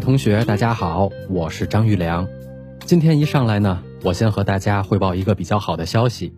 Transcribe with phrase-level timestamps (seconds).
[0.00, 2.26] 位同学，大家好，我是张玉良。
[2.86, 6.32] 今天一上来呢，我先和大家汇报一个比较好的消息，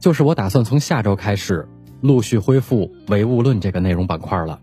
[0.00, 1.68] 就是我打算从下周开始
[2.00, 4.58] 陆续恢复唯物论这个内容板块了。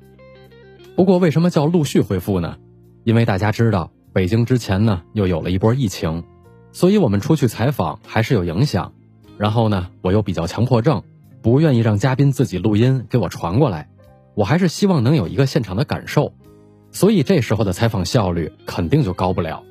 [0.97, 2.57] 不过为什么叫陆续恢复呢？
[3.05, 6.25] 因为大家知道，北京之前呢又有了一波疫情，
[6.73, 8.91] 所以我们出去采访还是有影响。
[9.37, 11.03] 然后呢，我又比较强迫症，
[11.41, 13.87] 不愿意让嘉宾自己录音给我传过来，
[14.35, 16.33] 我还是希望能有一个现场的感受。
[16.93, 19.63] 所以这时候的采访效率肯定就高不了，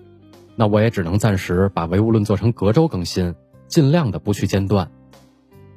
[0.57, 3.35] 那我也只能暂时把唯物论做成隔周更新，
[3.69, 4.91] 尽量的不去间断。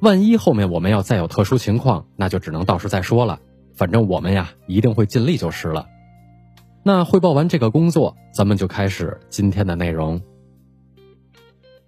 [0.00, 3.38] 万一后面我们要再有特殊情况，那就只能到时再说了。
[3.74, 5.86] 反正我们呀一定会尽力就是了。
[6.82, 10.20] 那汇报完这个工作，咱们就开始今天的内容。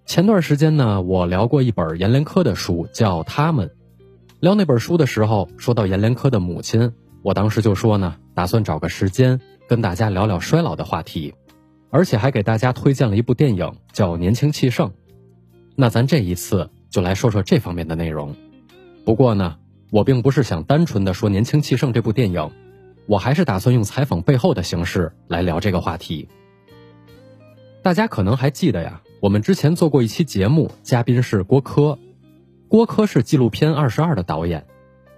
[0.06, 3.68] 前段时间呢，我聊过一本阎连科的书，叫《他们》。
[4.40, 6.92] 聊那本书的时候，说到阎连科的母亲。
[7.22, 11.34] 我当时就说呢，打算找个时间跟大家聊聊衰老的话题，
[11.90, 14.88] 而且还给大家推荐了一部电影，叫《年轻气盛》。
[15.76, 18.34] 那咱这一次就来说说这方面的内容。
[19.04, 19.56] 不过呢，
[19.90, 22.50] 我并不是想单纯的说《年轻气盛》这部电影，
[23.06, 26.28] 我还是打算用采访背后的形式来聊这个话题。
[27.82, 31.98] 大家可能还记得呀，我们之前做过一期节目，嘉宾是郭柯，
[32.68, 34.66] 郭柯是纪录片《二十二》的导演。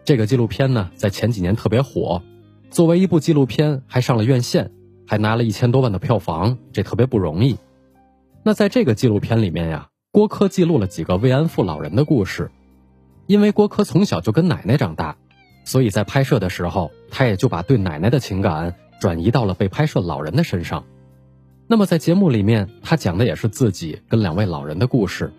[0.04, 2.22] 这个纪录片呢，在前几年特别火，
[2.70, 4.72] 作为一部纪录片还上了院线，
[5.06, 7.58] 还拿了一千多万的票房，这特别不容易。
[8.42, 12.50] 那在这个纪录片里面呀，郭柯记录了几个慰安妇老人的故事。
[13.26, 15.16] 因为郭柯从小就跟奶奶长大，
[15.64, 20.84] 所以在拍摄的时候，他也就把对奶奶的情感转移到了被拍摄老人的身上。
[21.68, 25.32] 那么在节目里面，他讲的也是自己跟两位老人的故事。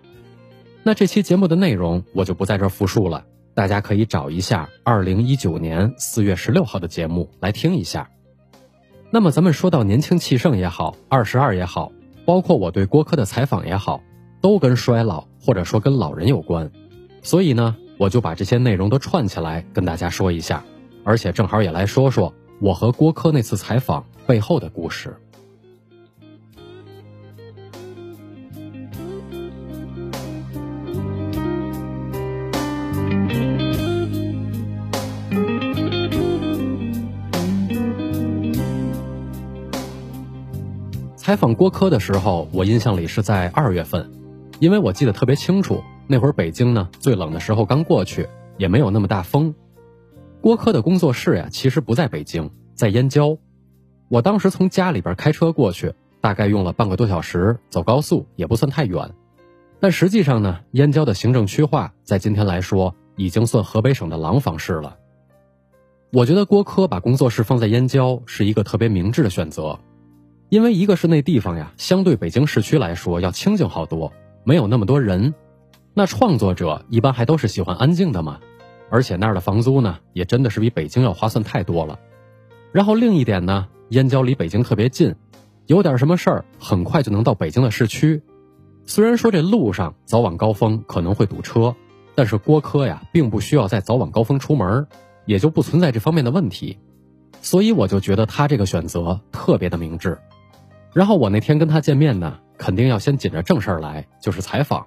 [0.82, 3.26] 那这期节目的内容我就不在这复述了。
[3.54, 8.08] 大家可以找一下二零一九年四月十六号的节目来听一下。
[9.10, 11.92] 那么咱们说到年轻气盛也好，二十二也好，
[12.24, 14.02] 包括我对郭柯的采访也好，
[14.40, 16.70] 都跟衰老或者说跟老人有关。
[17.20, 20.64] 所以呢，我就把这些内容都串起来跟大家说一下，
[21.04, 25.14] 而且正好也来说说我和郭柯那次采访背后的故事。
[41.22, 44.10] 采访郭柯的时候，我印象里是在二月份，
[44.58, 48.28] 因为我记得特别清楚，那会儿北京呢最冷的时候刚过去，
[48.58, 49.54] 也没有那么大风。
[50.40, 53.38] 郭柯的工作室呀，其实不在北京，在燕郊。
[54.08, 59.12] 我当时从家里边开车过去，大概用了半个多小时，走高速也不算太远。
[59.78, 64.96] 但实际上呢，燕郊的行政区划在今天来说，已经算河北省的廊坊市了。
[66.12, 69.78] 我觉得郭柯把工作室放在燕郊是一个特别明智的选择。
[70.52, 74.12] 因为一个是那地方呀，相对北京市区来说要清静好多，
[74.44, 75.32] 没有那么多人。
[75.94, 78.38] 那创作者一般还都是喜欢安静的嘛，
[78.90, 81.98] 而且那儿的房租呢，也真的是比北京要划算太多了。
[82.70, 85.14] 然后另一点呢，燕郊离北京特别近，
[85.68, 88.20] 有点什么事儿很快就能到北京的市区。
[88.84, 91.74] 虽然说这路上早晚高峰可能会堵车，
[92.14, 94.86] 但是郭柯呀，并不需要在早晚高峰出门，
[95.24, 96.76] 也就不存在这方面的问题。
[97.40, 100.18] 所以我就觉得他这个选择特别的明智。
[100.92, 104.86] 然后我那天跟他见面呢，肯定要先紧着正事儿来，就是采访。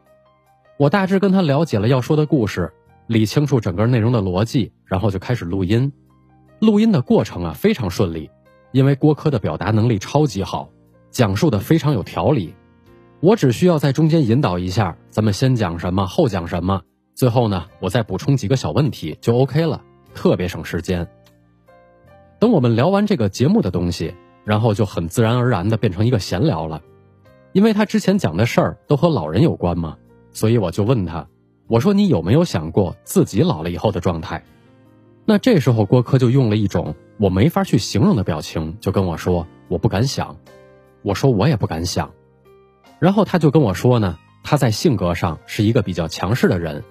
[0.78, 2.72] 我大致跟他了解了要说的故事，
[3.08, 5.92] 理清楚整个内容的逻辑，然后就开始录音。
[6.60, 8.30] 录音的过程啊非常顺利，
[8.72, 10.70] 因为郭柯的表达能力超级好，
[11.10, 12.54] 讲述的非常有条理。
[13.20, 16.82] 我只需要在中间引导一下，咱们先讲什么，后讲什么，
[17.16, 19.82] 最后呢我再补充几个小问题就 OK 了，
[20.14, 21.08] 特别省时间。
[22.38, 24.14] 等我们聊完这个节目的东西。
[24.46, 26.82] 然后就很自然而然的变成一个闲聊了，
[27.52, 29.98] 因为他之前讲的事儿都和老人有关嘛，
[30.32, 31.28] 所以我就问他，
[31.68, 34.46] 我说你有没有想过自己老了以后的状态？
[35.26, 40.38] 那这时候郭柯就用了一种我没法去形容的表情，就跟我说我不敢想。
[41.02, 42.12] 我说我也不敢想。
[43.00, 46.84] 然后他就跟我说呢，他在性格上是一个比较强势的人，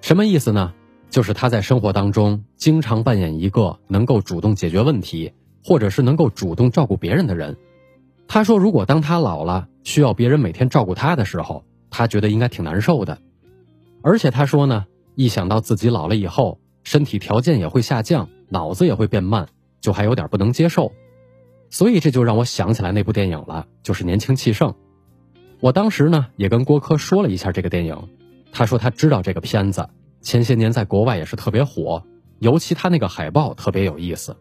[0.00, 0.74] 什么意思呢？
[1.08, 5.32] 就是他在生活当中经常扮演一个能够主动解决问题。
[5.66, 7.56] 或者是能够主动照顾别人的人，
[8.28, 13.18] 他说，如果当他老了，需要别人每天照顾他的时候，他觉得应该挺难受的。
[14.00, 14.86] 而且他说呢，
[15.16, 19.48] 一想到自己老了以后，身体条件也会下降，脑子也会变慢，
[19.80, 20.92] 就还有点不能接受。
[21.68, 24.70] 所以这就让我想起来那部电影了，就是《年轻气盛》。
[25.58, 28.08] 我当时呢也跟郭柯说了一下这个电影，
[28.52, 29.88] 他说他知道这个片子，
[30.20, 32.04] 前些年在国外也是特别火，
[32.38, 34.36] 尤其他那个海报特别有意思。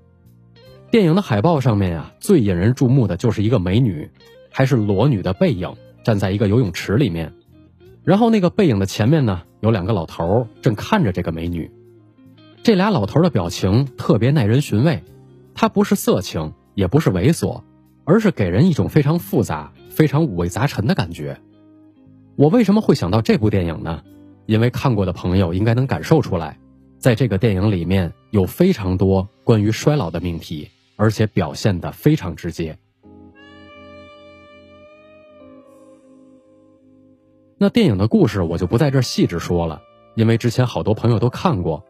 [0.92, 4.10] 电影的海报上面呀，最引人注目的就是一个美女，
[4.50, 7.34] 还是裸女的背影，站在一个游泳池里面。
[8.04, 11.70] 然后那个背影的前面呢，有两个老头正看着这个美女。
[12.64, 15.04] 这俩老头的表情特别耐人寻味，
[15.54, 17.62] 他不是色情，也不是猥琐，
[18.06, 21.38] 而是给人一种非常复杂、非常五味杂陈的感觉。
[22.38, 24.02] 我为什么会想到这部电影呢？
[24.46, 26.58] 因为看过的朋友应该能感受出来，
[27.00, 32.78] 在这个电影里面有非常多关于衰老的命题，而且表现的非常直接。
[37.58, 39.82] 那电影的故事我就不在这细致说了，
[40.16, 41.86] 因为之前好多朋友都看过，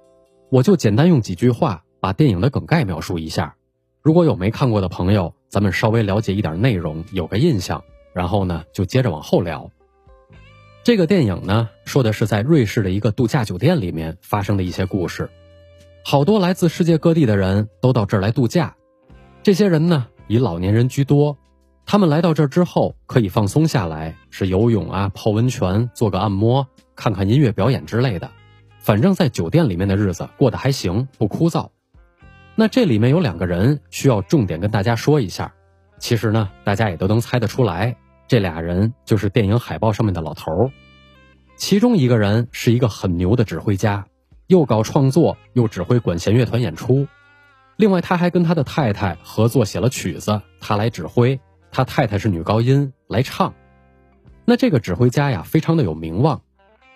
[0.50, 3.56] 我就简单用几句话把电影的梗概描述一下。
[4.02, 9.72] 如果有没看过的朋友，咱们稍微了解一点内容，有个印象，然后呢就接着往后聊。
[10.84, 15.32] 这个电影呢，说的是在瑞士的一个度假酒店里面发生的一些故事。
[16.04, 18.76] 好多来自世界各地的人都到这儿来度假，
[19.46, 21.38] 这些人呢以老年人居多。
[21.86, 28.28] 他们来到这儿之后，可以放松下来，是游泳啊、泡温泉、做个按摩、看看音乐表演之类的。
[28.80, 31.70] 反正，在酒店里面的日子过得还行，不枯燥。
[32.56, 35.54] 那这里面有两个人需要重点跟大家说一下。
[36.00, 37.96] 其实呢，大家也都能猜得出来，
[38.28, 40.72] 这俩人就是电影海报上面的老头儿。
[41.56, 44.08] 其中一个人是一个很牛的指挥家，
[44.48, 47.06] 又搞创作，又指挥管弦乐团演出。
[47.78, 51.40] 另外，他还跟他的太太合作写了曲子，他来指挥。
[51.72, 53.54] 他太太是女高音来唱，
[54.46, 56.42] 那这个指挥家呀，非常的有名望，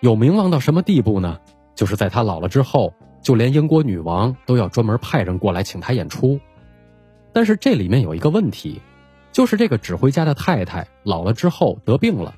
[0.00, 1.38] 有名望到什么地步呢？
[1.74, 6.40] 就是在他老了之后，就连英国女王都要专门派人过来请他演出。
[7.30, 8.80] 但是这里面有一个问题，
[9.32, 12.34] 就是这个指挥家的太太老了之后得病了，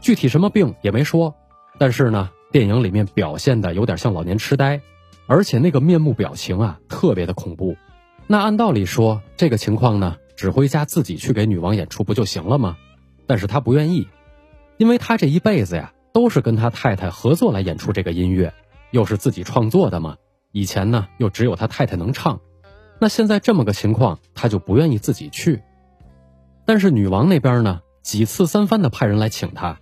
[0.00, 1.32] 具体什么病也没说，
[1.78, 4.80] 但是呢，电影里面表现的有点像老年痴呆，
[5.26, 7.76] 而且那个面目表情啊，特别的恐怖。
[8.26, 10.16] 那按道理说，这个情况呢？
[10.36, 12.76] 指挥家自己去给女王演出不就行了吗？
[13.26, 14.06] 但是他不愿意，
[14.76, 18.52] 因为他这一辈子呀都是跟他太太合作来演出这个音乐，
[18.90, 20.16] 又是自己创作的嘛。
[20.52, 22.38] 以前呢又只有他太太能唱，
[23.00, 25.62] 那现在这么个情况，他就不愿意自己去。
[26.66, 29.80] 但是女王那边呢几次三番的派人来请他，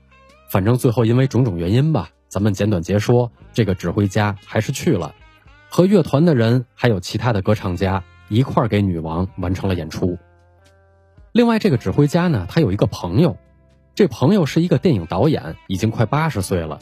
[0.49, 5.17] 反正最后因为种种原因吧，咱们简短截说，这个指挥家还是去了，
[5.75, 10.17] 和乐团的人还有其他的歌唱家一块儿给女王完成了演出。
[11.33, 13.37] 另外，这个指挥家呢，他有一个朋友，
[13.97, 16.79] 这朋友是一个电影导演，已经快八十岁了，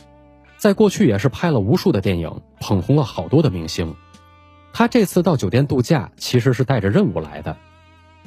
[0.59, 3.97] 在过去也是拍了无数的电影，捧红了好多的明星。
[4.75, 7.57] 他这次到酒店度假，其实是带着任务来的。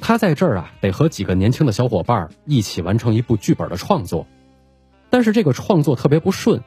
[0.00, 4.26] 他在这儿啊，得和几个年轻的小伙伴一起完成一部剧本的创作，
[5.10, 6.60] 但是这个创作特别不顺，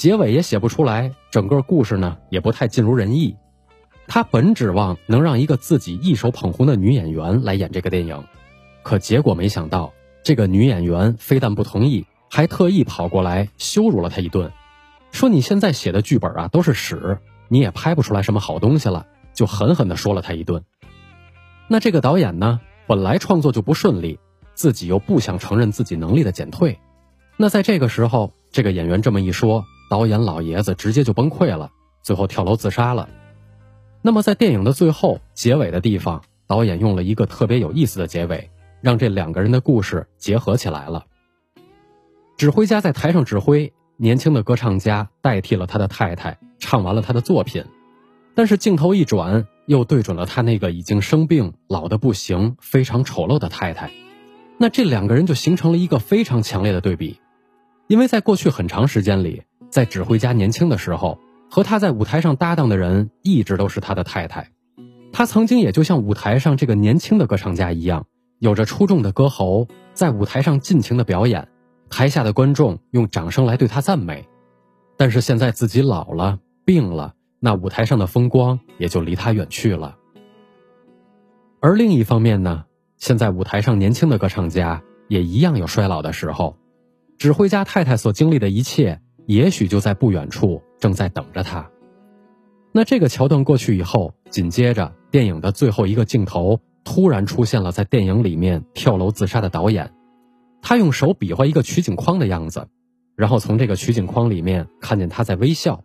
[0.00, 3.36] 结尾也写不出来，整个故事呢也不太尽如人意。
[4.08, 8.24] 他本指望能让一个自己一手捧红的女演员来演这个电影。
[8.82, 9.92] 可结果没想到，
[10.22, 14.50] 这个女演员非但不同意，还特意跑过来羞辱了他一顿，
[15.12, 17.18] 说你现在写的剧本啊都是屎，
[17.48, 20.64] 你也拍不出来什么好东西了，就狠狠地说了他一顿。
[21.68, 24.18] 那这个导演呢，本来创作就不顺利，
[24.54, 26.78] 自己又不想承认自己能力的减退，
[27.36, 31.70] 那在这个时候，这个演员这么一说，导演老爷子直接就崩溃了，
[32.02, 33.10] 最后跳楼自杀了。
[34.00, 38.50] 那么在电影的最后结尾的地方，导演用了一个特别有意思的结尾。
[38.82, 41.04] 让这两个人的故事结合起来了。
[42.38, 47.66] 指挥家在台上指挥，年轻的歌唱家代替了他的太太唱完了他的作品，
[48.34, 53.90] 但是镜头一转，又对准了他那个已经生病、老的不行、非常丑陋的太太。
[54.56, 57.20] 那这两个人就形成了一个非常强烈的对比，
[57.90, 61.18] 因为在过去很长时间里，在指挥家年轻的时候，
[61.50, 64.52] 和他在舞台上搭档的人一直都是他的太太，
[65.12, 68.06] 他曾经也就像舞台上这个年轻的歌唱家一样。
[68.38, 71.48] 有着出众的歌喉，在舞台上尽情的表演，
[71.90, 74.28] 台下的观众用掌声来对他赞美。
[74.96, 79.96] 但是现在自己老了，病了，那舞台上的风光也就离他远去了。
[81.58, 82.66] 而另一方面呢，
[82.98, 86.56] 现在舞台上年轻的歌唱家也一样有衰老的时候，
[87.20, 91.70] 指挥家太太所经历的一切，也许就在不远处正在等着他。
[92.72, 96.60] 那这个桥段过去以后，紧接着电影的最后一个镜头。
[96.82, 99.92] 突然出现了在电影里面跳楼自杀的导演，
[100.62, 102.68] 他用手比划一个取景框的样子，
[103.16, 105.84] 然后从这个取景框里面看见他在微笑。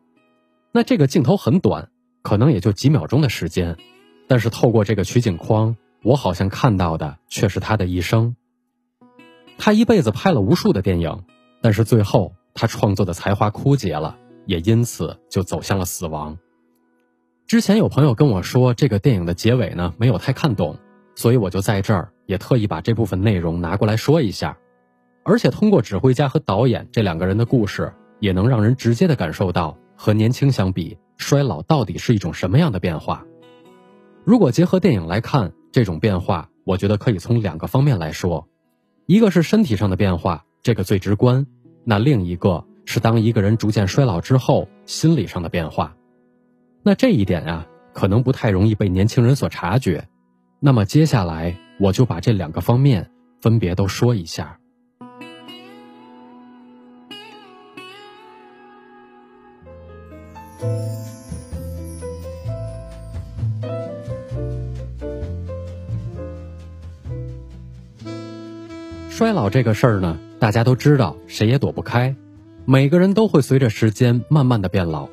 [0.71, 1.89] 那这个镜头很短，
[2.21, 3.75] 可能也就几秒钟的时间，
[4.29, 8.37] 但是透过这个取景框，我好像看到的却是他的一生。
[9.57, 11.23] 他一辈子拍了无数的电影，
[11.61, 16.37] 但是最后他创作的才华枯竭了，也因此就走向了死亡。
[17.47, 20.77] 之前有朋友跟我说，这个电影的结尾呢没有太看懂。
[21.17, 24.57] 所以我就在这儿也特意把这部分内容拿过来说一下。
[25.23, 33.25] 而且通过指挥家和导演这两个人的故事，也能让人直接的感受到和年轻相比，衰老到底是一种什么样的变化。
[34.25, 38.45] 如果结合电影来看这种变化，我觉得可以从两个方面来说，
[39.07, 41.45] 一个是身体上的变化，这个最直观；
[41.83, 45.95] 那另一个是当一个人逐渐衰老之后，心理上的变化。
[46.81, 50.07] 那这一点啊，可能不太容易被年轻人所察觉。
[50.59, 54.59] 那么接下来我就把这两个方面分别都说一下。
[69.17, 72.13] 衰老这个事儿呢，大家都知道，谁也躲不开，
[72.65, 75.07] 每个人都会随着时间慢慢的变老。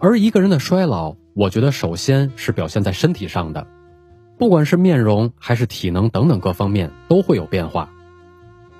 [0.00, 3.68] 而一个人的衰老，我觉得首先是表现在身体上的，
[4.38, 7.88] 不管是面容还是体能等等各方面都会有变化。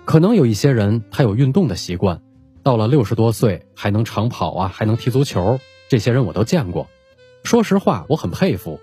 [0.05, 2.21] 可能有一些人他有运动的习惯，
[2.65, 6.89] 到了六十多岁还能长跑啊，还能踢足球，这些人我都见过。
[7.45, 8.81] 说实话，我很佩服。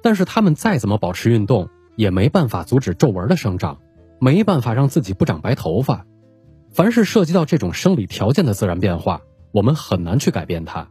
[0.00, 3.76] 但是他们再怎么保持运动，也没办法阻止皱纹的生长。
[4.22, 6.06] 没办法让自己不长白头发，
[6.70, 10.90] 凡是涉及到这种生理条件的自然变化，我们很难去改变它，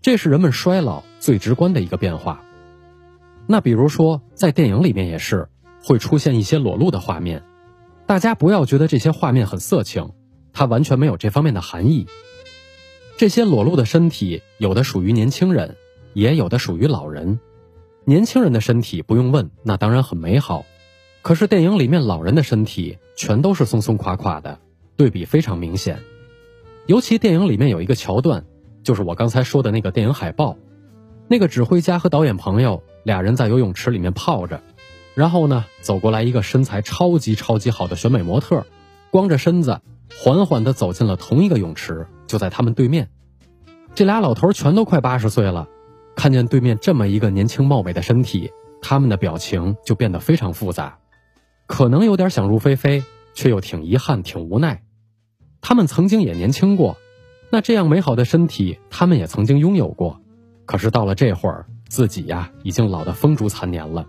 [0.00, 2.42] 这是人们衰老最直观的一个变化。
[3.46, 5.50] 那比如说在电影里面也是
[5.84, 7.42] 会出现一些裸露的画面，
[8.06, 10.12] 大家不要觉得这些画面很色情，
[10.54, 12.06] 它完全没有这方面的含义。
[13.18, 15.76] 这些裸露的身体，有的属于年轻人，
[16.14, 17.40] 也有的属于老人。
[18.06, 20.64] 年轻人的身体不用问，那当然很美好。
[21.22, 24.58] 可是电影里面老人的身体全都是松松垮垮的，
[24.96, 26.00] 对比非常明显。
[26.86, 28.44] 尤其电影里面有一个桥段，
[28.82, 30.56] 就是我刚才说的那个电影海报，
[31.28, 34.62] 那个指挥家和导演朋友俩人在游泳池里面泡着，
[35.14, 38.64] 然后呢走过来一个身材超级超级好的选美模特，
[39.10, 39.80] 光着身子
[40.18, 43.10] 缓缓地走进了同一个泳池，就在他们对面。
[43.94, 45.68] 这俩老头全都快八十岁了，
[46.16, 48.50] 看见对面这么一个年轻貌美的身体，
[48.80, 50.98] 他们的表情就变得非常复杂。
[51.70, 54.82] 可能有点想入非非，却又挺遗憾、挺无奈。
[55.60, 56.98] 他们曾经也年轻过，
[57.48, 60.20] 那这样美好的身体，他们也曾经拥有过。
[60.66, 64.04] 可是到了这会儿，自己呀，已经老得风烛残年了。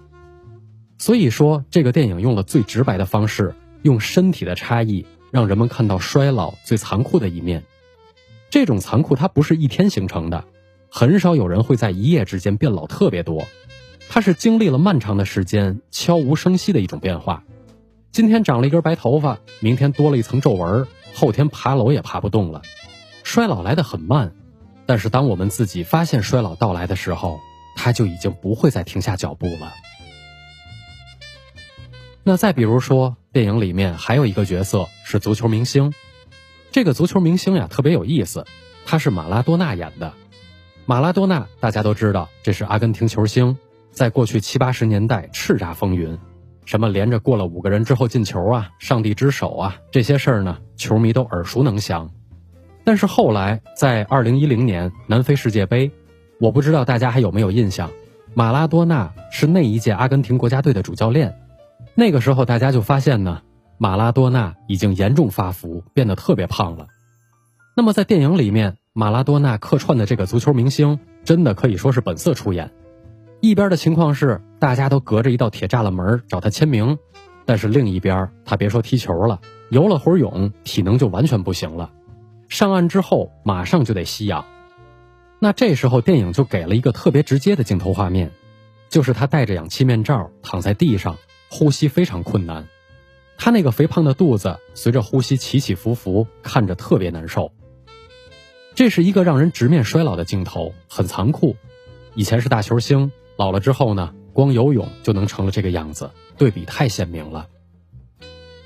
[0.98, 3.54] 所以说，这个电影用了最直白的方式，
[3.84, 7.64] 用身体的差异，让人们看到衰老最残酷的一面。
[8.50, 10.46] 这种残酷，它不是一天形成的，
[10.90, 13.48] 很少有人会在一夜之间变老特别多。
[14.10, 17.44] 它是经历了漫长的时间，悄无声息的一种变化。
[18.12, 22.62] 今天长了一根白头发，明天多了一层皱纹，后天爬楼也爬不动了。
[23.24, 24.34] 衰老来得很慢，
[24.86, 27.40] 但是当我们自己发现衰老到来的时候，
[27.78, 29.72] 它就已经不会再停下脚步了。
[32.24, 35.94] 那再比如说，电影里面还有一个角色是足球明星，
[36.70, 38.46] 这个足球明星呀特别有意思，
[38.86, 40.12] 他是马拉多纳演的。
[40.86, 43.58] 马拉多纳大家都知道，这是阿根廷球星，
[43.90, 46.20] 在过去七八十年代叱咤风云。
[46.72, 52.10] 什么连着过了五个人之后进球啊，上帝之手啊，这些事儿呢，球迷都耳熟能详。
[52.86, 55.92] 但是后来在二零一零年南非世界杯，
[56.40, 57.92] 我不知道大家还有没有印象，
[58.34, 61.36] 马拉多纳是那一届阿根廷国家队的主教练。
[61.94, 63.42] 那个时候大家就发现呢，
[63.78, 66.88] 马拉多纳已经严重发福，变得特别胖了。
[67.76, 72.72] 那么在电影里面，马拉多纳客串的这个足球明星，真的可以说是本色出演。
[73.42, 77.00] 一边的情况是，大家都隔着一道铁栅栏门找他签名，
[77.44, 81.92] 但是另一边他别说踢球了，游了会儿泳，体能就完全不行了。
[82.50, 84.46] 上岸之后马上就得吸氧，
[85.40, 88.32] 那这时候电影就给了一个特别直接的镜头画面，
[88.90, 91.18] 就是他戴着氧气面罩躺在地上，
[91.50, 92.68] 呼吸非常困难，
[93.40, 97.52] 他那个肥胖的肚子随着呼吸起起伏伏，看着特别难受。
[98.76, 101.56] 这是一个让人直面衰老的镜头，很残酷。
[102.14, 103.12] 以前是大球星。
[103.42, 107.48] 老了之后呢，光游泳就能成了这个样子，对比太鲜明了。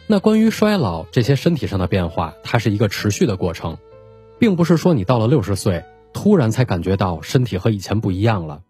[0.05, 3.77] 那关于衰老这些身体上的变化，它是一个持续的过程，
[4.37, 8.63] 并不是说你到了六十岁突然才感觉到身体和以前不一样了。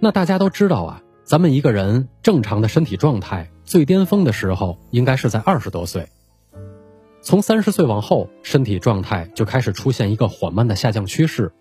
[0.00, 6.08] 那大家都知道啊，咱们一个人正常的身体状态最巅峰的时候应该是在二十多岁，
[7.22, 11.52] 从三十岁往后，身体状态就开始出现一个缓慢的下降趋势，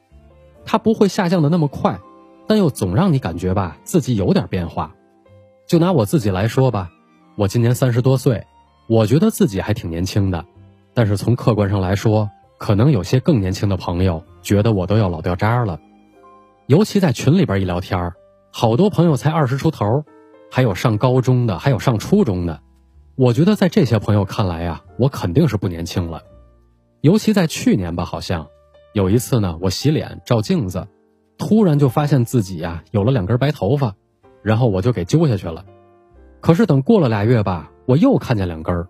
[0.65, 1.99] 它不会下降的那么快。
[2.47, 4.93] 但又总让你感觉吧，自己有点变化。
[5.67, 6.89] 就拿我自己来说吧，
[7.35, 8.45] 我今年三十多岁，
[8.87, 10.45] 我觉得自己还挺年轻的。
[10.93, 15.79] 但是从客观上来说，可能有些更年轻的朋友觉得我都要老掉渣了。
[16.67, 18.13] 尤其在群里边一聊天
[18.51, 20.03] 好多朋友才二十出头，
[20.51, 22.61] 还有上高中的，还有上初中的。
[23.15, 26.21] 我觉得在这些朋友看来呀，我肯定是不年轻了。
[27.01, 28.47] 尤其在去年吧，好像
[28.93, 30.87] 有一次呢，我洗脸照镜子，
[31.37, 33.95] 突然就发现自己呀有了两根白头发，
[34.41, 35.65] 然后我就给揪下去了。
[36.41, 38.87] 可是等过了俩月吧，我又看见两根。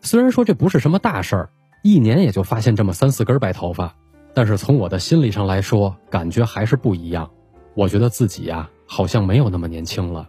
[0.00, 1.50] 虽然说这不是什么大事儿，
[1.82, 3.94] 一年也就发现这么三四根白头发，
[4.34, 7.30] 但是从我的心理上来说，感觉还是不一样。
[7.74, 10.28] 我觉得自己呀，好像没有那么年轻了。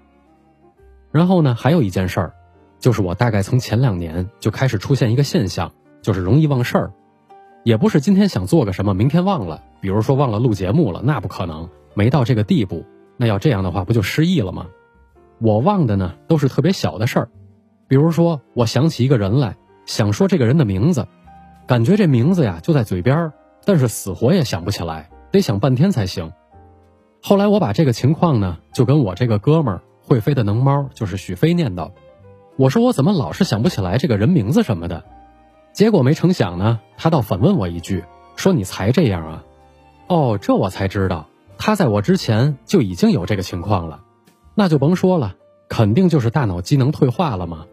[1.11, 2.33] 然后呢，还有一件事儿。
[2.77, 5.71] 就是我大概从前两年就开始出现一个现象，
[6.01, 6.93] 就是容易忘事儿，
[7.65, 9.63] 也不是今天想做个什么，明天忘了。
[9.81, 12.85] 比如说忘了录节目了，那不可能，没到这个地步。
[13.17, 14.67] 那要这样的话，不就失忆了吗？
[15.39, 17.29] 我忘的呢，都是特别小的事儿，
[17.87, 19.57] 比如说我想起一个人来，
[19.87, 21.07] 想说这个人的名字，
[21.65, 23.33] 感觉这名字呀就在嘴边儿，
[23.65, 26.33] 但是死活也想不起来，得想半天才行。
[27.23, 31.89] 后来我把这个情况呢，就跟我这个哥们儿会飞的能猫，就是许飞念叨。
[32.57, 35.03] 我说我怎么老是想不起来这个人名字什么的，
[35.75, 38.05] 结果没成想呢，他倒反问我一句，
[38.37, 39.43] 说你才这样啊？
[40.07, 41.27] 哦，这我才知道，
[41.57, 43.99] 他在我之前就已经有这个情况了，
[44.53, 45.35] 那就甭说了，
[45.67, 47.65] 肯定就是大脑机能退化了嘛。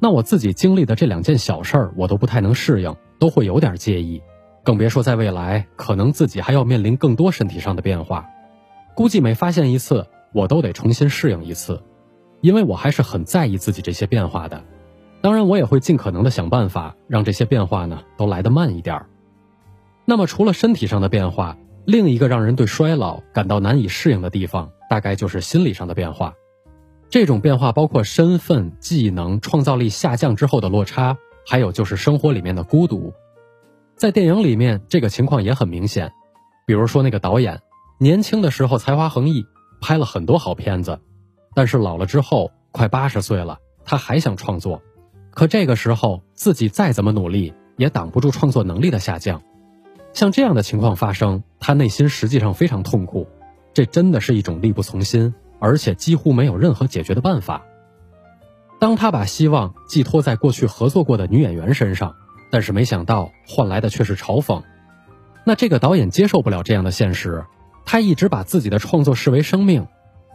[0.00, 4.20] 那我自己经历的这两件小事儿，我都不太能适应，都会有点介意，
[4.64, 8.26] 更别说在未来，可能自己还要面临更多身体上的变化，
[8.96, 11.80] 估计每发现一次，我都得重新适应一次。
[12.40, 14.64] 因为我还是很在意自己这些变化的，
[15.20, 19.06] 当然我也会尽可能的想办法让这些变化呢都来得慢一点儿。
[20.04, 26.34] 那么除了身体上的变化，另一个让人对衰老感到难以适应的地方，大概就是心理上的变化。
[27.10, 31.16] 这种变化包括身份、技能、创造力下降之后的落差，
[31.46, 33.12] 还有就是生活里面的孤独。
[33.96, 36.12] 在电影里面，这个情况也很明显。
[36.66, 37.60] 比如说那个导演，
[37.98, 39.44] 年轻的时候才华横溢，
[39.80, 41.00] 拍了很多好片子。
[41.54, 44.82] 但是老了之后，快八十岁了，他还想创作，
[45.38, 49.40] 可这个时候自己再怎么努力，也挡不住创作能力的下降。
[50.12, 53.28] 像这样的情况发生，他内心实际上非常痛苦，
[53.72, 57.62] 这真的是一种力不从心，而且几乎没有任何解决的办法。
[58.80, 62.16] 当他把希望寄托在过去合作过的女演员身上，
[62.50, 64.64] 但是没想到换来的却是嘲讽。
[65.44, 67.44] 那这个导演接受不了这样的现实，
[67.84, 69.86] 他一直把自己的创作视为生命。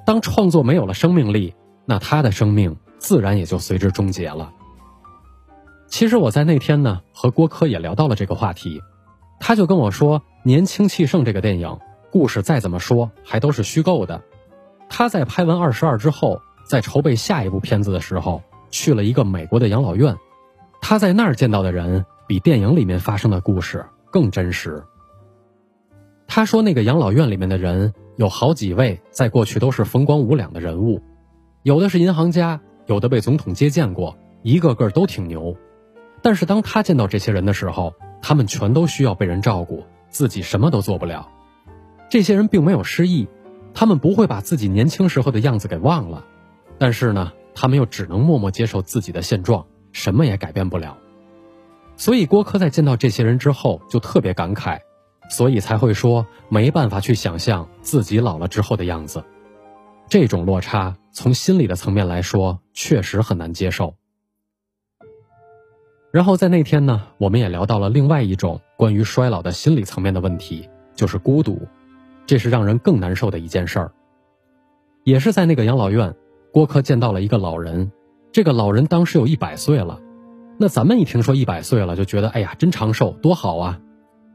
[0.06, 4.54] 当创作没有了生命力，那他的生命自然也就随之终结了。
[5.94, 8.82] 其实我在那天呢和郭柯也聊到了这个话题，
[9.40, 11.78] 他就跟我说，《年轻气盛》这个电影
[12.12, 14.20] 故事再怎么说还都是虚构的。
[14.90, 20.18] 他在拍完《二十二》之后，在筹备下一部片子的时候，去了一个美国的养老院，
[20.82, 24.84] 他在那儿见到的人比电影里面发生的故事更真实。
[26.26, 27.94] 他说，那个养老院里面的人。
[28.16, 31.04] 有好几位在过去都是风光无两的人物，
[31.62, 35.56] 有的是银行家，有的被总统接见过，一个个都挺牛。
[36.24, 41.30] 但是当他见到这些人的时候，他们全都需要被人照顾，自己什么都做不了。
[42.10, 43.28] 这些人并没有失忆，
[43.76, 46.26] 他们不会把自己年轻时候的样子给忘了，
[46.80, 50.98] 但是呢，他们又只能默默接受自己的现状，什么也改变不了。
[51.98, 54.80] 所以郭柯在见到这些人之后，就特别感慨。
[55.30, 59.24] 所以才会说没办法去想象自己老了之后的样子，
[60.10, 63.96] 这种落差从心理的层面来说确实很难接受。
[66.14, 71.68] 然后在那天呢，我们也聊到了另外一种关于衰老的心理层面的问题，就是孤独，
[72.28, 73.92] 这是让人更难受的一件事儿。
[75.04, 76.14] 也是在那个养老院，
[76.52, 77.92] 郭柯见到了一个老人，
[78.32, 80.00] 这个老人当时有一百岁了。
[80.60, 83.80] 那咱们一听说一百岁了，就觉得哎呀，真长寿，多好啊。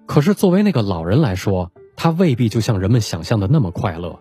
[0.05, 4.19] 可是，作为那个老人来说，他未必就像人们想象的那么快乐。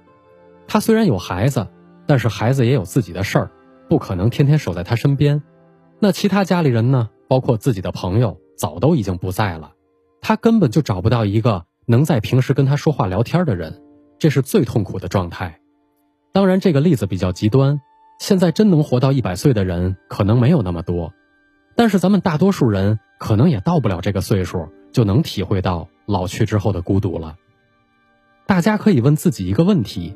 [0.68, 1.66] 他虽然有孩子，
[2.06, 3.52] 但是孩子也有自己的事儿，
[3.90, 5.42] 不可能天天守在他身边。
[5.98, 7.10] 那其他家里人呢？
[7.28, 9.74] 包括自己的朋友，早都已经不在了。
[10.22, 13.82] 他根本就找不到一个能在平时跟他说话聊天的人，
[14.20, 15.60] 这是最痛苦的状态。
[16.34, 17.82] 当然，这个例子比较极端。
[18.20, 21.14] 现在真能活到一百岁的人可能没有那么多，
[21.76, 24.68] 但是咱们大多数人可能也到不了这个岁数。
[24.94, 27.36] 就能体会到老去之后的孤独了。
[28.48, 30.16] 大家可以问自己一个问题，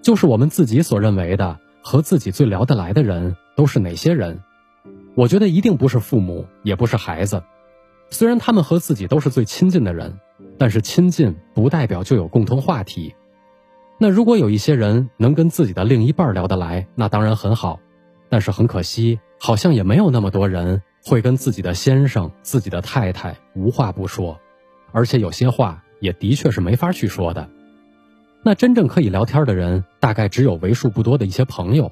[0.00, 4.40] 就是我们自己所认为的和自己最聊得来的人都是哪些人？
[5.14, 7.42] 我觉得一定不是父母，也不是孩子。
[8.10, 10.18] 虽然他们和自己都是最亲近的人，
[10.58, 13.14] 但是亲近不代表就有共同话题。
[13.98, 17.78] 那如果有一些人能跟自己的另一半聊得来，那当然很好。
[18.28, 20.82] 但是很可惜，好像也没有那么多人。
[21.04, 24.38] 会跟自己的先生、自己的太太无话不说，
[24.92, 27.50] 而且有些话也的确是没法去说的。
[28.44, 31.90] 那真正可以聊天的人，大概只有为数不多的一些朋友，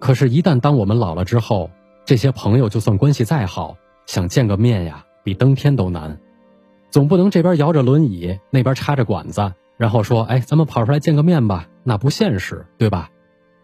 [0.00, 1.70] 可是，一旦当我们老了之后，
[2.04, 6.20] 这些朋友就算关系再好，想见个面呀，比登天都难。
[6.90, 13.10] 总不能这边摇着轮椅，那边插着管子，然后说：“哎，咱们跑出来见个面吧。”那不现实，对吧？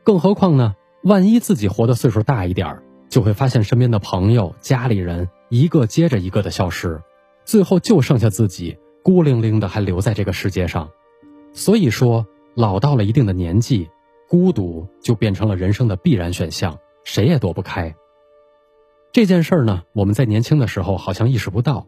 [0.04, 0.74] 更何况呢？
[1.02, 7.00] 万一自己活的岁数大一点就会发现身边的朋友、家里人一个接着一个的消失，
[7.44, 10.90] 最后就剩下自己孤零零的还留在这个世界上。
[11.52, 13.88] 所以说，老到了一定的年纪。
[14.28, 17.96] 孤独就变成了人生的必然选项，谁也躲不开。
[19.12, 21.84] 这件事儿呢，我们在年轻的时候好像意识不到。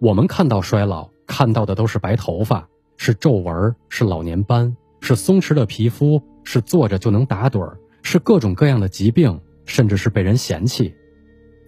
[0.00, 10.94] 我们看到衰老，看到的都是白头发，是皱纹，是老年斑，是松弛的皮肤，是坐着就能打盹儿，是各种各样的疾病，甚至是被人嫌弃。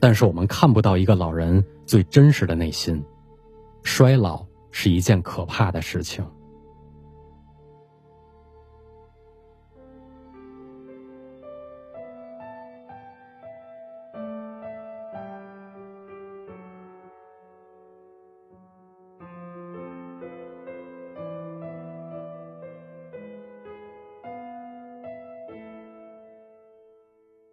[0.01, 3.05] 但是我们看不到一个老人最真实的内心。
[3.83, 6.25] 衰老是一件可怕的事情。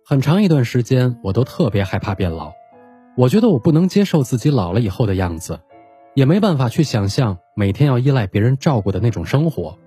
[0.10, 2.54] 很长一段时间，我都特别害怕变老。
[3.16, 5.60] 我觉得我不能接受自己老了以后的样子，
[6.16, 9.78] 也没办法去想象每天要依赖别人照顾的那种生活。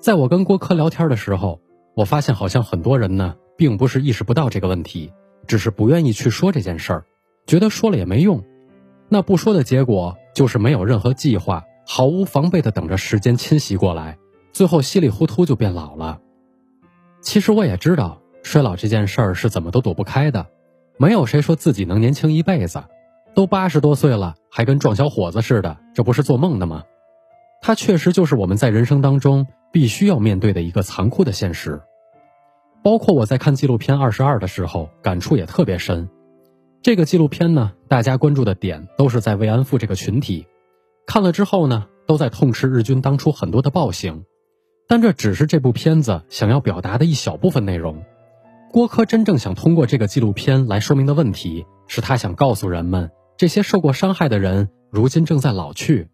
[0.00, 1.60] 在我跟郭柯聊天的时候，
[1.94, 5.12] 我发现好像很多人呢，并不是意识不到这个问题，
[5.46, 7.04] 只是不愿意去说这件事儿，
[7.46, 8.42] 觉得说了也没用。
[9.08, 14.18] 那不说的结果就是没有任何计划，毫无防备的等着时间侵袭过来，
[14.50, 16.18] 最后稀里糊涂就变老了。
[17.20, 18.20] 其实我也知道。
[18.44, 20.46] 衰老这件事儿是怎么都躲不开的，
[20.96, 22.84] 没有谁说自己能年轻一辈子，
[23.34, 26.84] 都八十多岁了还跟壮小伙子似的，这不是做梦的吗？
[27.60, 31.80] 它确实就是我们在人生当中必须要面对的一个残酷的现实。
[32.82, 36.10] 包括我在看纪录片《二十二》的时候，感触也特别深。
[36.82, 40.46] 这个纪录片呢，大家关注的点都是在慰安妇这个群体，
[41.06, 44.26] 看了之后呢，都在痛斥日军当初很多的暴行，
[44.86, 48.04] 但这只是这部片子想要表达的一小部分内容。
[48.74, 56.08] 郭柯真正想通过这个纪录片来说明的问题，是他想告诉人们，这些受过伤害的人如今正在老去，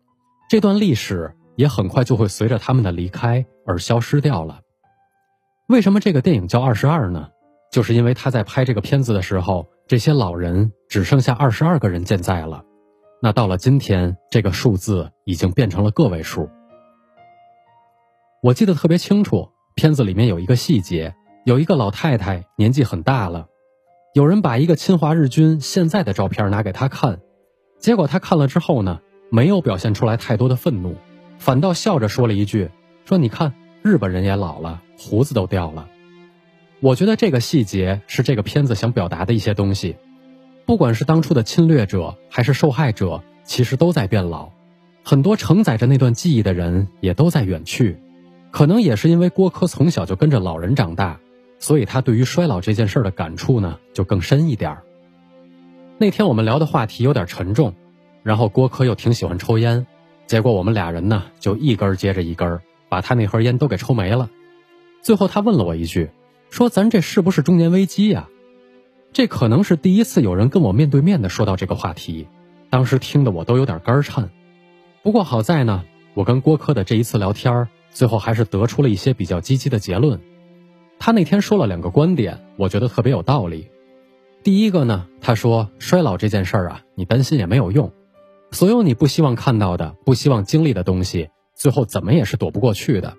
[0.50, 4.60] 这段历史也很快就会随着他们的离开而消失掉了。
[5.68, 7.28] 为什么这个电影叫《二十二》呢？
[7.72, 12.62] 就是因为他在拍这个片子的时候，这些老人只剩下二十二个人健在了。
[13.22, 16.50] 那到了今天，这个数字已经变成了个位数。
[18.42, 21.14] 我记得特别清楚，片子里面有一个细节。
[21.50, 23.48] 有一个老太太年纪很大了，
[24.14, 27.18] 有人把一个侵华日军现在的照片拿给她看，
[27.80, 29.00] 结果她看了之后呢，
[29.32, 30.94] 没有表现出来太多的愤怒，
[31.40, 32.70] 反倒笑着说了一句
[33.04, 35.88] ：“说你看日本人也老了，胡子都掉了。”
[36.78, 39.96] 我觉得这个细节是这个片子想表达的一些东西，
[40.66, 44.50] 不管是当初的侵略者还是受害者，其实都在变老，
[45.02, 47.98] 很多承载着那段记忆的人也都在远去，
[48.52, 51.18] 可能也是因为郭柯从小就跟着老人长大。
[51.60, 54.78] 所以他对于衰老这件事的感触呢，就更深一点。
[55.98, 57.74] 那天我们聊的话题有点沉重，
[58.24, 59.86] 然后郭柯又挺喜欢抽烟，
[60.26, 64.30] 结果我们俩人呢就一根接着一根，把他那盒烟都给抽没了。
[65.02, 66.10] 最后他问了我一句，
[66.48, 68.28] 说：“咱这是不是中年危机呀？”
[69.12, 72.26] 这可能是第一次有人跟我面对面的说到这个话题，
[72.70, 74.30] 当时听得我都有点肝颤。
[75.02, 80.20] 不过好在呢，我跟郭柯的这一次聊天，最后还是得出了一些比较积极的结论。
[81.00, 83.70] 他那天说了两个观点，我觉得特别有道理。
[84.44, 87.90] 第一个呢，他说衰老这件事儿啊，你担心也没有用，
[88.50, 93.14] 所有你不希望看到的、不希望经历的东西，最后怎么也是躲不过去的。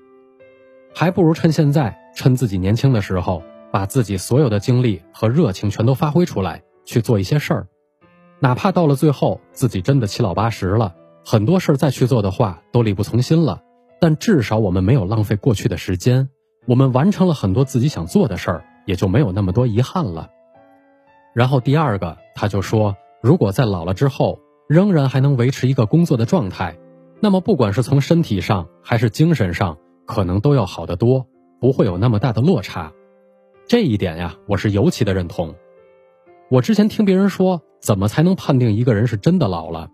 [0.93, 3.41] 还不如趁现在，趁自己年轻的时候，
[3.71, 7.67] 把自己所有的精力和热情全都发挥出来，去做一些事儿。
[8.39, 10.93] 哪怕到了最后自己真的七老八十了，
[11.25, 13.63] 很多事儿再去做的话都力不从心了，
[13.99, 16.29] 但至少我们没有浪费过去的时间。
[16.67, 20.29] 我们完成了很多自己想做的事儿，也就没有那么多遗憾了。
[21.33, 26.77] 然后第二个，他就说，如果在老了之后仍然还能维持一个工作的状态，
[27.19, 31.25] 那么不管是从身体上还是精神上，可能都要好得多，
[31.59, 32.91] 不会有那么大的落差。
[33.67, 35.55] 这一点呀，我是尤其的认同。
[36.49, 39.89] 我之前听别人说，怎么才能判定一个人是真的老了？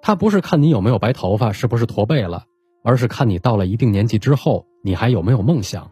[0.00, 2.44] 他不是看你有没有白头发，是不是驼背了，
[2.84, 5.90] 而是看你到了一定年纪之后，你还有没有梦想。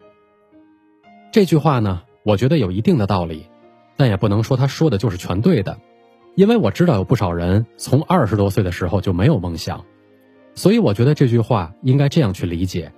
[1.33, 3.47] 这句话呢，我觉得有一定的道理，
[3.97, 5.79] 但也不能说他说的就是全对的，
[6.35, 9.83] 因为我知道有不少人从二十多岁的时候就没有梦想，
[10.53, 12.91] 所以我觉得这句话应该这样去理解，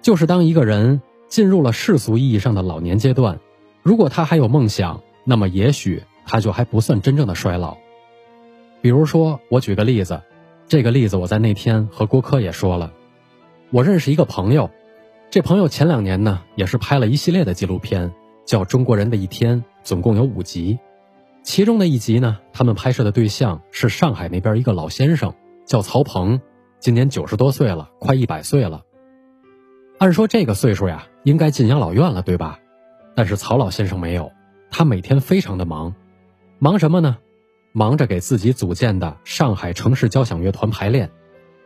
[0.00, 3.38] 就是当一个人进入了世俗意义上的老年阶段，
[3.82, 7.76] 如果他还有梦想，那么也许他就还不算真正的衰老。
[8.80, 10.22] 比如说，我举个例子，
[10.68, 12.94] 这个例子我在那天和郭柯也说了。
[13.70, 14.70] 我认识一个朋友，
[15.34, 18.14] 这朋友前两年呢也是拍了一系列的纪录片，
[18.46, 20.78] 叫《中国人的一天》，总共有五集。
[21.42, 25.34] 其中的一集呢，他们拍摄的对象是上海那边一个老先生，
[25.66, 26.40] 叫曹鹏，
[26.78, 28.82] 今年九十多岁了，快一百岁了。
[29.98, 32.60] 按说这个岁数呀，应该进养老院了，对吧？
[33.16, 34.30] 但是曹老先生没有，
[34.70, 35.96] 他每天非常的忙，
[36.60, 37.18] 忙什么呢？
[37.72, 41.10] 忙着给自己组建的上海城市交响乐团排练，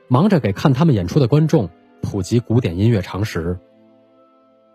[0.09, 1.69] 忙着给看他们演出的观众
[2.03, 3.59] 普及古典音乐常识。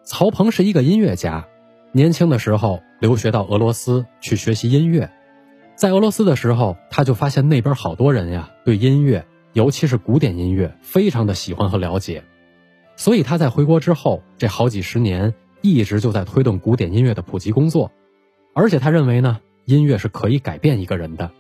[0.04, 1.48] 曹鹏是一个音乐家，
[1.92, 5.12] 年轻的时候留学到俄罗斯去学习音乐，
[5.76, 12.24] 在俄罗斯的时候，他就发现那边好多人呀对音乐，尤其是古典音乐非常的喜欢和了解，
[12.96, 17.92] 所以他在回国之后这好几十年一直就在推动古典音乐的普及工作，
[18.54, 19.40] 而且他认为呢。
[19.66, 21.32] 音乐是可以改变一个人的。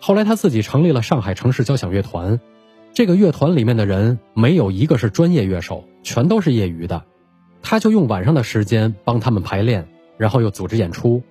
[0.00, 2.40] 后来他自己成立了上海城市交响乐团，
[2.92, 7.04] 这个乐团里面的人没有一个是专业乐手，全都是业余的。
[7.62, 11.22] 他就用晚上的时间帮他们排练，然后又组织演出。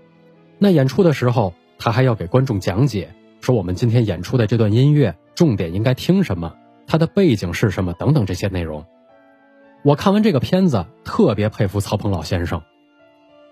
[0.58, 6.56] 那演出的时候，他还要给观众讲解，说我们今天演出的这段音乐重点应该听什么，
[6.88, 8.86] 它的背景是什么等等这些内容。
[9.84, 12.62] 我看完这个片子，特别佩服曹鹏老先生，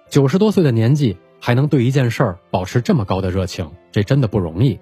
[0.10, 1.18] 九十多岁的年纪。
[1.40, 4.80] 还能对一件事儿保持这么高的热情，这真的不容易。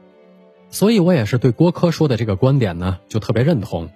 [0.70, 3.90] 所以我也是对郭柯说的这个观点呢，就特别认同。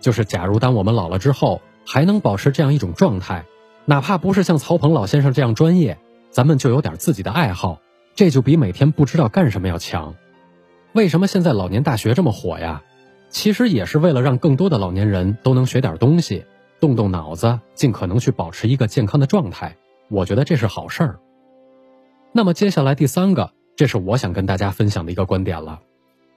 [0.00, 3.44] 就是假如当我们老了之后，还能保持这样一种状态，
[3.84, 5.98] 哪怕不是像曹鹏老先生这样专业，
[6.30, 7.80] 咱们就有点自己的爱好，
[8.14, 10.14] 这就比每天不知道干什么要强。
[10.92, 12.82] 为什么现在老年大学这么火呀？
[13.28, 16.44] 其实也是为了让更多的老年人都能学点东西，
[16.80, 19.76] 动动脑子，尽可能去保持一个健康的状态。
[20.08, 21.18] 我觉得这是好事儿。
[22.32, 25.80] 那么接下来第三个，这是我想跟大家分享的一个观点了。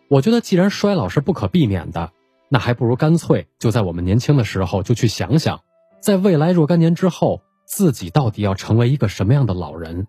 [0.10, 2.12] 我觉得既然衰老是不可避免的，
[2.50, 5.62] 那还不如干脆就在我们年轻的时候就去想想，
[6.02, 10.08] 在未来若干年之后，自己到底要成为一个什么样的老人。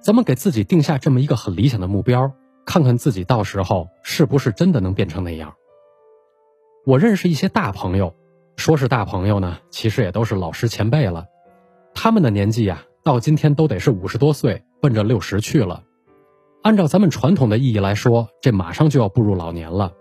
[0.00, 2.32] 咱们给自己定下这么一个很理想的目标，
[2.66, 5.54] 看看自己到时候是不是真的能变成那样。
[6.84, 8.14] 我认识一些大朋友，
[8.56, 11.26] 说是大朋友呢，其实也都是老师前辈了。
[11.94, 14.62] 他们的年纪呀，到今天都得是五十多岁。
[14.80, 15.82] 奔着六十去了，
[16.68, 19.94] 按照咱们传统的意义来说，这马上就要步入老年了。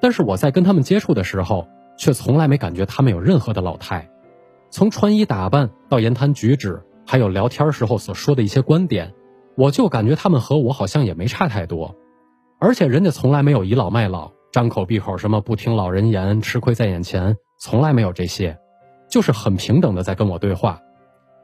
[0.00, 4.10] 但是我在跟他们接触的时候，却从来没感觉他们有任何的老态。
[4.70, 9.14] 从穿衣打扮到言谈举止，还有聊天时候所说的一些观点，
[9.56, 11.94] 我就感觉他们和我好像也没差太多。
[12.58, 18.58] 而且人家从来没有倚老卖老，张口闭口什么不听老人言，吃亏在眼前，从来没有这些，
[19.08, 20.80] 就是很平等的在跟我对话。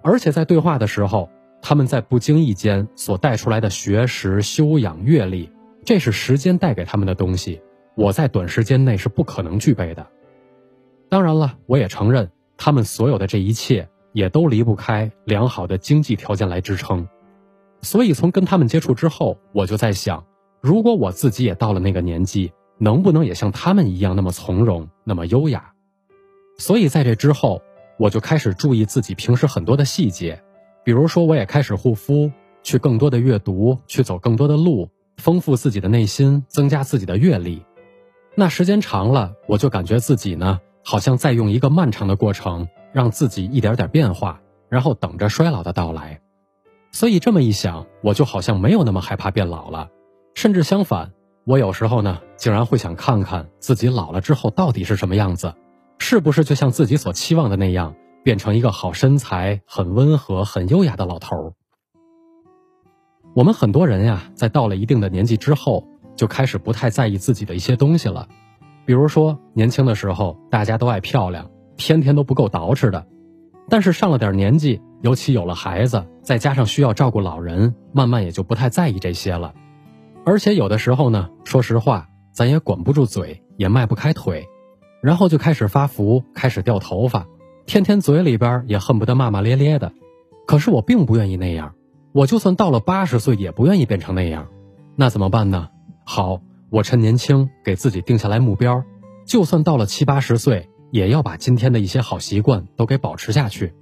[0.03, 1.29] 而且在对话的时候。
[1.63, 5.51] 他们在不经意间所带出来的学识、修养、阅历，
[5.85, 7.61] 这是时间带给他们的东西，
[7.95, 10.07] 我在短时间内是不可能具备的。
[11.09, 17.09] 当然了，我也承认，他们所有的这一切也都离不开良好的经济条件来支撑。
[17.83, 20.25] 所以，从跟他们接触之后，我就在想，
[20.61, 25.73] 如果我自己也到了那个年纪，能不能也像他们一样那么从容、那么优雅？
[26.59, 27.63] 所以，在这之后，
[27.99, 30.43] 我就开始注意自己平时很多的细节。
[30.85, 32.31] 比如说，我也开始护肤，
[32.63, 37.63] 去更多的阅读，去走更多的路，丰富自己的内心，增加自己的阅历。
[38.35, 46.21] 那时间长了，我就感觉自己呢，好像在用一个漫长的过程，让自己一点点变化，然后等着衰老的到来。
[46.93, 49.91] 所以这么一想，我就好像没有那么害怕变老了，
[50.35, 51.13] 甚至相反，
[51.45, 55.55] 我有时候呢，竟然会想看看自己老了之后到底是什么样子，
[55.99, 57.95] 是不是就像自己所期望的那样。
[58.23, 61.53] 变成一个好身材、很温和、很优雅的老头儿。
[63.35, 68.29] 我们很多人呀，在到了一定的年纪之后，就开始不太在意自己的一些东西了。
[68.85, 73.07] 比如说，年轻的时候大家都爱漂亮，天天都不够捯饬的。
[73.69, 79.55] 但是上了点年纪，尤其有了孩子，再加上需要照顾老人，慢慢也就不太在意这些了。
[80.27, 84.49] 而且有的时候呢，说实话，咱也管不住嘴，也迈不开腿，
[85.01, 87.27] 然后就开始发福，开始掉头发。
[87.71, 89.93] 天天嘴里边也恨不得骂骂咧咧的，
[90.45, 91.77] 可是我并不愿意那样。
[92.11, 94.49] 我就算到了八十岁，也不愿意变成那样。
[94.97, 95.69] 那怎么办呢？
[96.05, 98.83] 好，我趁年轻给自己定下来目标，
[99.25, 103.73] 就算到了七八十岁，也要把今天的一些好习惯都给保持下去。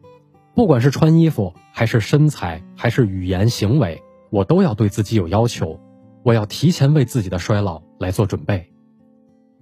[0.54, 5.80] 不管是穿衣服，还是身材，还是语言行为，我都要对自己有要求。
[6.24, 8.70] 我要提前为自己的衰老来做准备。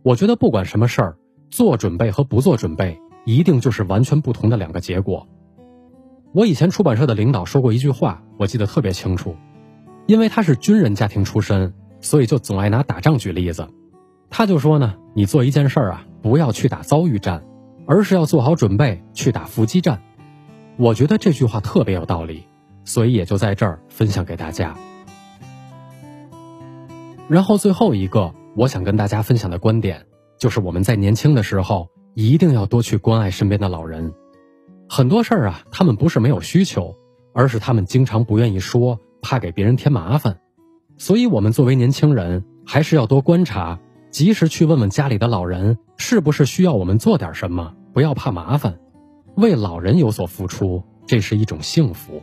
[0.02, 1.16] 我觉得不管什么事儿，
[1.48, 3.00] 做准备和不做准备。
[3.26, 5.28] 一定就是完全不同的两个结果。
[6.32, 9.34] 我以前出版社的领导说过一句话，我记得特别清楚，
[10.06, 13.68] 因为他是军人家庭出身，所以就总爱拿打仗举例子。
[14.30, 17.44] 他就说呢，你做一件事儿啊，不要去打遭遇战，
[17.86, 20.00] 而是要做好准备去打伏击战。
[20.76, 22.44] 我觉得这句话特别有道理，
[22.84, 24.76] 所以也就在这儿分享给大家。
[27.28, 30.06] 然后最后一个，我想跟大家分享的观点，
[30.38, 34.14] 就是我们在年轻的时候一定要多去关爱身边的老人。
[34.88, 36.96] 很多事儿啊，他们不是没有需求，
[37.34, 40.40] 而是他们经常不愿意说，怕给别人添麻烦。
[40.96, 43.78] 所以，我们作为年轻人，还是要多观察，
[44.10, 48.78] 及时去问问家里的老人，是不是需要我们做点什么，不要怕麻烦。
[49.36, 52.22] 为老人有所付出，这是一种幸福。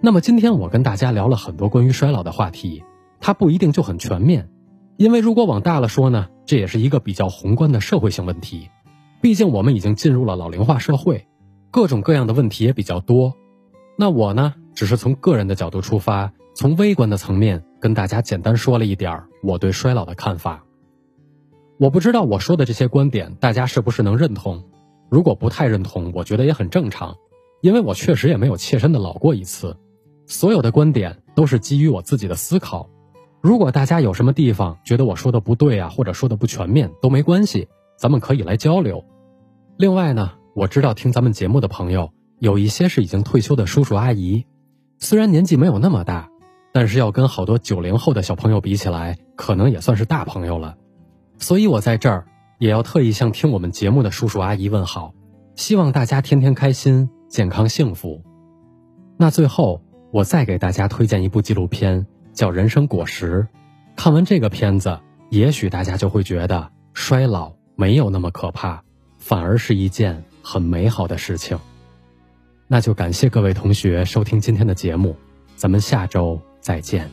[0.00, 2.82] 那么，今天我跟大家聊了很多关于衰老的话题，
[3.20, 4.48] 它不一定就很全面，
[4.98, 8.68] 因为如果往大了说呢，这也是一个比较宏观的社会性问题。
[9.20, 11.28] 毕竟我们已经进入了老龄化社会，
[11.70, 13.36] 各种各样的问题也比较多。
[13.96, 20.64] 那我呢，只是从个人的角度出发，从微观的层面跟大家简单说了一点我对衰老的看法。
[21.78, 24.64] 我不知道我说的这些观点大家是不是能认同？
[25.08, 27.14] 如果不太认同，我觉得也很正常，
[27.62, 29.76] 因为我确实也没有切身的老过一次。
[30.26, 32.90] 所有的观点都是基于我自己的思考。
[33.48, 37.66] 如果大家有什么地方觉得我说的不对啊，或者说的不全面，都没关系。
[37.96, 39.02] 咱们可以来交流。
[39.78, 44.44] 另外呢，我知道听咱们节目的朋友有一些是已经退休的叔叔阿姨，
[44.98, 46.28] 虽然年纪没有那么大，
[46.74, 50.76] 但是要跟好多九零后的小朋友比起来，可能也算是大朋友了。
[51.38, 52.26] 所以我在这儿
[52.58, 55.14] 也要特意向听我们节目的叔叔阿姨问好，
[55.56, 58.22] 希望大家天天开心、健康、幸福。
[59.16, 59.80] 那最后，
[60.12, 62.06] 我再给大家推荐一部纪录片，
[62.38, 63.48] 叫《人生果实》。
[63.96, 67.52] 看完这个片子，也许大家就会觉得衰老。
[67.74, 68.84] 没有那么可怕，
[69.18, 71.58] 反而是一件很美好的事情。
[72.68, 75.16] 那就感谢各位同学收听今天的节目，
[75.56, 77.10] 咱们下周再见。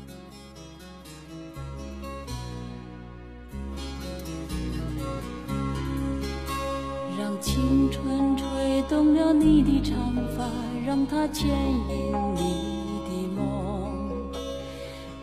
[7.20, 10.48] 让青春吹动了你的长发，
[10.86, 12.12] 让它牵引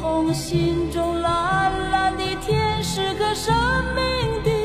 [0.00, 3.54] 红心中蓝蓝的天是个生
[3.94, 4.57] 命的。